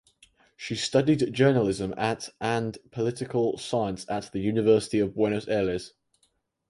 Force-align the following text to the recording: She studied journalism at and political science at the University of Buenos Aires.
She 0.57 0.75
studied 0.77 1.31
journalism 1.31 1.93
at 1.95 2.29
and 2.41 2.75
political 2.89 3.59
science 3.59 4.03
at 4.09 4.31
the 4.31 4.39
University 4.39 4.97
of 4.97 5.13
Buenos 5.13 5.47
Aires. 5.47 5.93